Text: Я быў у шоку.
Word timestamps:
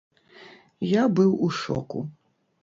Я 0.91 1.03
быў 1.19 1.37
у 1.49 1.51
шоку. 1.61 1.99